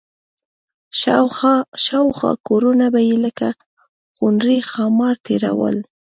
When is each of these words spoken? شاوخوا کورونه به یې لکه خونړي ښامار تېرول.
شاوخوا 1.83 2.31
کورونه 2.47 2.85
به 2.93 3.01
یې 3.09 3.15
لکه 3.25 3.49
خونړي 4.15 4.57
ښامار 4.71 5.15
تېرول. 5.25 5.77